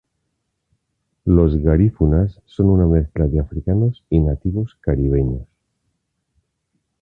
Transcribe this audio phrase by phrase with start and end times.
[1.25, 5.47] Los garífunas son una mezcla de africanos y nativos caribeños.